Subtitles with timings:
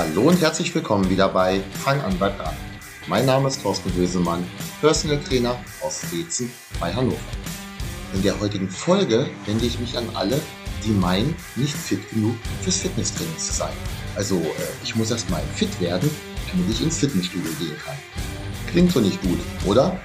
[0.00, 2.56] Hallo und herzlich willkommen wieder bei Fang an, bleib dran.
[3.06, 4.42] Mein Name ist Thorsten Hösemann,
[4.80, 6.50] Personal Trainer aus Wezen
[6.80, 7.18] bei Hannover.
[8.14, 10.40] In der heutigen Folge wende ich mich an alle,
[10.86, 13.74] die meinen, nicht fit genug fürs Fitnesstraining zu sein.
[14.16, 16.10] Also äh, ich muss erst mal fit werden,
[16.50, 17.96] damit ich ins Fitnessstudio gehen kann.
[18.68, 20.00] Klingt so nicht gut, oder?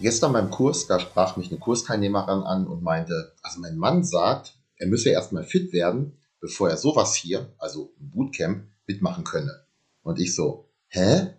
[0.00, 4.54] Gestern beim Kurs, da sprach mich eine Kursteilnehmerin an und meinte, also mein Mann sagt,
[4.76, 9.64] er müsse erstmal fit werden, bevor er sowas hier, also ein Bootcamp, mitmachen könne.
[10.04, 11.34] Und ich so, hä?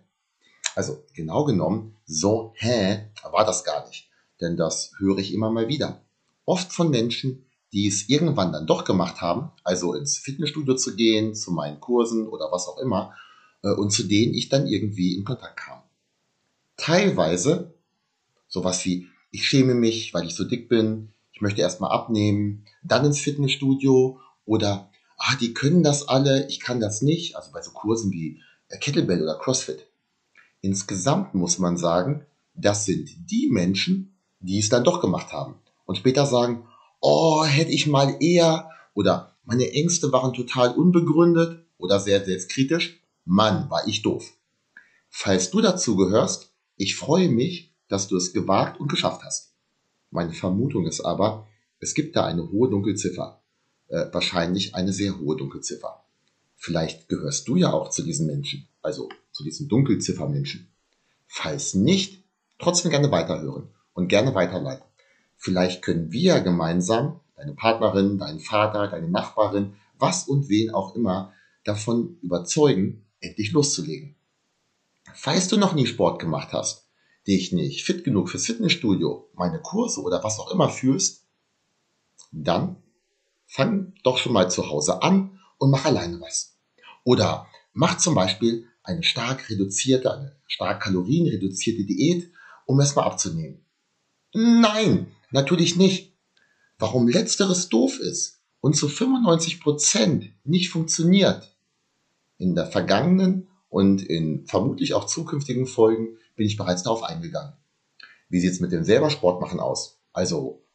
[0.76, 4.10] Also genau genommen, so hä war das gar nicht.
[4.42, 6.02] Denn das höre ich immer mal wieder.
[6.44, 11.34] Oft von Menschen, die es irgendwann dann doch gemacht haben, also ins Fitnessstudio zu gehen,
[11.34, 13.14] zu meinen Kursen oder was auch immer,
[13.62, 15.82] äh, und zu denen ich dann irgendwie in Kontakt kam.
[16.76, 17.74] Teilweise
[18.50, 23.06] Sowas wie, ich schäme mich, weil ich so dick bin, ich möchte erstmal abnehmen, dann
[23.06, 27.70] ins Fitnessstudio oder, ah, die können das alle, ich kann das nicht, also bei so
[27.70, 29.86] Kursen wie äh, Kettlebell oder CrossFit.
[30.60, 35.54] Insgesamt muss man sagen, das sind die Menschen, die es dann doch gemacht haben
[35.86, 36.66] und später sagen,
[37.00, 43.70] oh, hätte ich mal eher oder meine Ängste waren total unbegründet oder sehr selbstkritisch, Mann,
[43.70, 44.32] war ich doof.
[45.08, 49.52] Falls du dazu gehörst, ich freue mich, dass du es gewagt und geschafft hast.
[50.10, 51.48] Meine Vermutung ist aber,
[51.80, 53.42] es gibt da eine hohe Dunkelziffer.
[53.88, 56.04] Äh, wahrscheinlich eine sehr hohe Dunkelziffer.
[56.56, 60.72] Vielleicht gehörst du ja auch zu diesen Menschen, also zu diesen Dunkelziffermenschen.
[61.26, 62.24] Falls nicht,
[62.58, 64.84] trotzdem gerne weiterhören und gerne weiterleiten.
[65.36, 71.32] Vielleicht können wir gemeinsam, deine Partnerin, deinen Vater, deine Nachbarin, was und wen auch immer,
[71.64, 74.14] davon überzeugen, endlich loszulegen.
[75.14, 76.89] Falls du noch nie Sport gemacht hast
[77.30, 81.24] dich nicht fit genug fürs Fitnessstudio, meine Kurse oder was auch immer führst,
[82.32, 82.76] dann
[83.46, 86.56] fang doch schon mal zu Hause an und mach alleine was.
[87.04, 92.30] Oder mach zum Beispiel eine stark reduzierte, eine stark kalorienreduzierte Diät,
[92.66, 93.64] um erstmal abzunehmen.
[94.32, 96.12] Nein, natürlich nicht.
[96.78, 101.56] Warum letzteres doof ist und zu 95 Prozent nicht funktioniert.
[102.38, 107.54] In der vergangenen und in vermutlich auch zukünftigen Folgen bin ich bereits darauf eingegangen.
[108.28, 110.00] Wie sieht es mit dem selber Sport machen aus?
[110.12, 110.66] Also,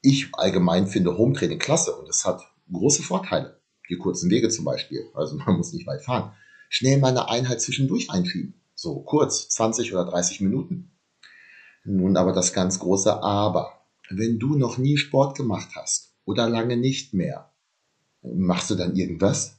[0.00, 2.42] ich allgemein finde Home-Training klasse und es hat
[2.72, 3.60] große Vorteile.
[3.90, 5.10] Die kurzen Wege zum Beispiel.
[5.14, 6.32] Also man muss nicht weit fahren.
[6.68, 8.54] Schnell mal eine Einheit zwischendurch einschieben.
[8.74, 10.92] So kurz, 20 oder 30 Minuten.
[11.84, 13.72] Nun aber das ganz große Aber.
[14.10, 17.52] Wenn du noch nie Sport gemacht hast oder lange nicht mehr,
[18.22, 19.56] machst du dann irgendwas?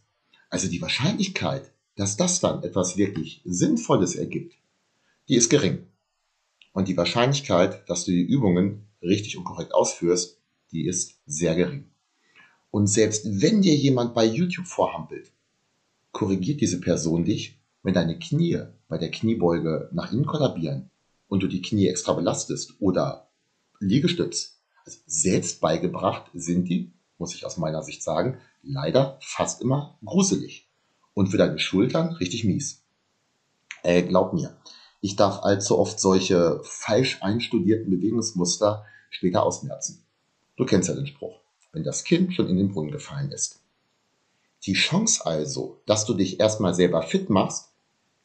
[0.49, 4.55] Also die Wahrscheinlichkeit, dass das dann etwas wirklich Sinnvolles ergibt,
[5.27, 5.85] die ist gering.
[6.71, 10.39] Und die Wahrscheinlichkeit, dass du die Übungen richtig und korrekt ausführst,
[10.71, 11.89] die ist sehr gering.
[12.71, 15.33] Und selbst wenn dir jemand bei YouTube vorhampelt,
[16.13, 20.91] korrigiert diese Person dich, wenn deine Knie bei der Kniebeuge nach innen kollabieren
[21.27, 23.29] und du die Knie extra belastest oder
[23.81, 24.61] Liegestütz.
[24.85, 30.68] Also selbst beigebracht sind die, muss ich aus meiner Sicht sagen, leider fast immer gruselig
[31.19, 32.81] und für deine Schultern richtig mies.
[33.83, 34.55] Äh, glaub mir,
[35.01, 40.05] ich darf allzu oft solche falsch einstudierten Bewegungsmuster später ausmerzen.
[40.55, 41.41] Du kennst ja den Spruch,
[41.73, 43.59] wenn das Kind schon in den Brunnen gefallen ist.
[44.63, 47.73] Die Chance also, dass du dich erstmal selber fit machst,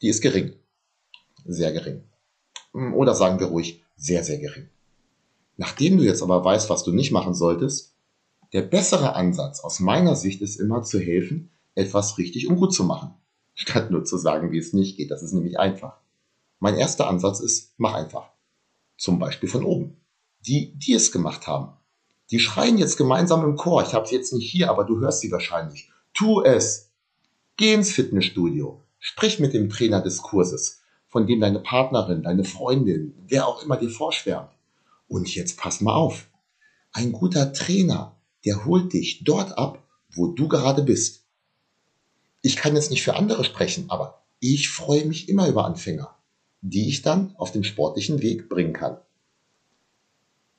[0.01, 0.53] die ist gering.
[1.43, 2.05] Sehr gering.
[2.71, 4.69] Oder sagen wir ruhig, sehr, sehr gering.
[5.57, 7.93] Nachdem du jetzt aber weißt, was du nicht machen solltest,
[8.53, 12.83] der bessere Ansatz aus meiner Sicht ist immer zu helfen, etwas richtig und gut zu
[12.83, 13.13] machen,
[13.53, 15.11] statt nur zu sagen, wie es nicht geht.
[15.11, 15.97] Das ist nämlich einfach.
[16.59, 18.31] Mein erster Ansatz ist, mach einfach.
[18.97, 19.97] Zum Beispiel von oben.
[20.47, 21.73] Die, die es gemacht haben,
[22.31, 23.83] die schreien jetzt gemeinsam im Chor.
[23.83, 25.91] Ich habe sie jetzt nicht hier, aber du hörst sie wahrscheinlich.
[26.13, 26.91] Tu es.
[27.57, 28.81] Geh ins Fitnessstudio.
[28.99, 33.77] Sprich mit dem Trainer des Kurses, von dem deine Partnerin, deine Freundin, wer auch immer
[33.77, 34.49] dir vorschwärmt.
[35.07, 36.27] Und jetzt pass mal auf.
[36.91, 41.24] Ein guter Trainer, der holt dich dort ab, wo du gerade bist.
[42.45, 46.15] Ich kann jetzt nicht für andere sprechen, aber ich freue mich immer über Anfänger,
[46.61, 48.99] die ich dann auf den sportlichen Weg bringen kann.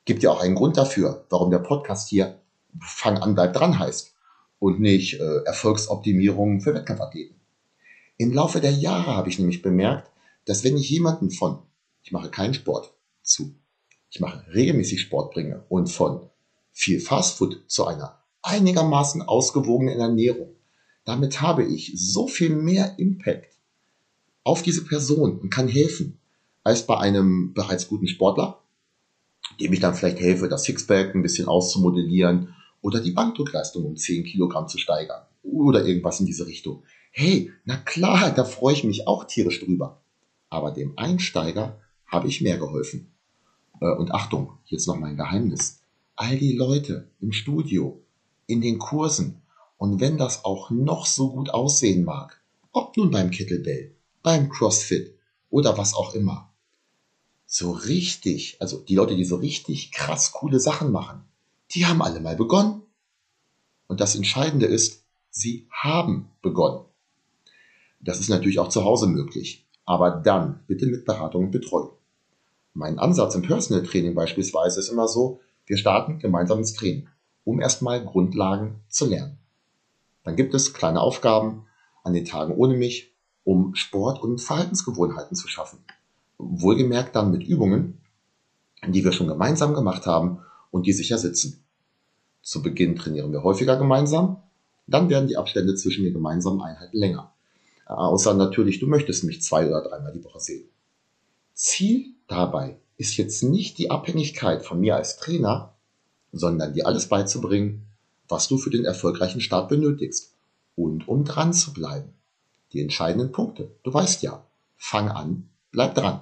[0.05, 2.41] Gibt ja auch einen Grund dafür, warum der Podcast hier
[2.81, 4.17] Fang an, bleib dran heißt
[4.59, 7.37] und nicht äh, Erfolgsoptimierung für Wettkampfathleten.
[8.17, 10.11] Im Laufe der Jahre habe ich nämlich bemerkt,
[10.45, 11.63] dass wenn ich jemanden von,
[12.03, 12.93] ich mache keinen Sport,
[13.23, 13.55] zu,
[14.11, 16.29] ich mache regelmäßig Sport bringe und von
[16.73, 20.57] viel Fastfood zu einer einigermaßen ausgewogenen Ernährung,
[21.07, 23.55] damit habe ich so viel mehr Impact
[24.45, 26.19] auf diese Person und kann helfen,
[26.63, 28.61] als bei einem bereits guten Sportler,
[29.61, 34.25] dem ich dann vielleicht helfe, das Sixpack ein bisschen auszumodellieren oder die Bankdrückleistung um 10
[34.25, 36.83] Kilogramm zu steigern oder irgendwas in diese Richtung.
[37.13, 40.03] Hey, na klar, da freue ich mich auch tierisch drüber.
[40.51, 43.13] Aber dem Einsteiger habe ich mehr geholfen.
[43.81, 45.81] Äh, und Achtung, jetzt noch mein Geheimnis.
[46.17, 48.03] All die Leute im Studio,
[48.47, 49.43] in den Kursen
[49.79, 52.41] und wenn das auch noch so gut aussehen mag,
[52.73, 55.15] ob nun beim Kettlebell, beim CrossFit
[55.51, 56.53] oder was auch immer,
[57.47, 61.25] so richtig, also die Leute, die so richtig krass coole Sachen machen,
[61.73, 62.83] die haben alle mal begonnen.
[63.87, 66.85] Und das Entscheidende ist, sie haben begonnen.
[68.01, 71.93] Das ist natürlich auch zu Hause möglich, aber dann bitte mit Beratung und Betreuung.
[72.75, 77.09] Mein Ansatz im Personal Training beispielsweise ist immer so, wir starten gemeinsam ins Training,
[77.45, 79.39] um erstmal Grundlagen zu lernen.
[80.27, 81.67] Dann gibt es kleine Aufgaben
[82.03, 83.15] an den Tagen ohne mich,
[83.45, 85.79] um Sport- und Verhaltensgewohnheiten zu schaffen.
[86.37, 88.01] Wohlgemerkt dann mit Übungen,
[88.87, 90.41] die wir schon gemeinsam gemacht haben
[90.73, 91.65] und die sicher sitzen.
[92.43, 94.43] Zu Beginn trainieren wir häufiger gemeinsam,
[94.89, 97.33] dann werden die Abstände zwischen den gemeinsamen Einheiten länger.
[97.87, 100.69] Außer natürlich, du möchtest mich zwei oder dreimal die Woche sehen.
[101.55, 105.75] Ziel dabei ist jetzt nicht die Abhängigkeit von mir als Trainer,
[106.33, 107.87] sondern dir alles beizubringen,
[108.29, 110.35] was du für den erfolgreichen Start benötigst
[110.75, 112.13] und um dran zu bleiben.
[112.73, 113.71] Die entscheidenden Punkte.
[113.83, 114.45] Du weißt ja,
[114.77, 116.21] fang an, bleib dran.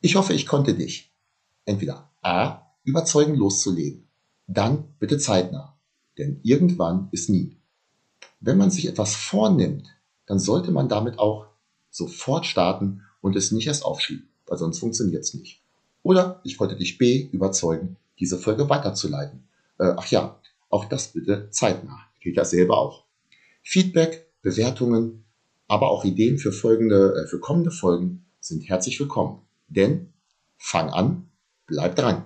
[0.00, 1.10] Ich hoffe, ich konnte dich
[1.64, 4.04] entweder A überzeugen loszulegen,
[4.46, 5.76] dann bitte zeitnah,
[6.16, 7.56] denn irgendwann ist nie.
[8.40, 9.88] Wenn man sich etwas vornimmt,
[10.26, 11.46] dann sollte man damit auch
[11.90, 15.60] sofort starten und es nicht erst aufschieben, weil sonst funktioniert es nicht.
[16.02, 19.44] Oder ich konnte dich B überzeugen, diese Folge weiterzuleiten.
[19.78, 22.00] Äh, ach ja, auch das bitte zeitnah.
[22.20, 23.04] Geht ja selber auch.
[23.62, 25.24] Feedback, Bewertungen,
[25.66, 29.42] aber auch Ideen für folgende, äh, für kommende Folgen sind herzlich willkommen.
[29.68, 30.12] Denn
[30.56, 31.30] fang an,
[31.66, 32.24] bleib dran.